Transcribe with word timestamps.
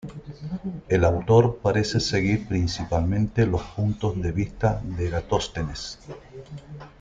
El 0.89 1.05
autor 1.05 1.59
parece 1.61 1.99
seguir 1.99 2.47
principalmente 2.47 3.45
los 3.45 3.61
puntos 3.61 4.19
de 4.19 4.31
vista 4.31 4.81
de 4.83 5.09
Eratóstenes. 5.09 5.99